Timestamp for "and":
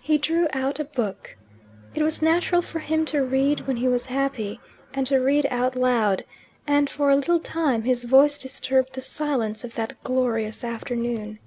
4.92-5.06, 6.66-6.90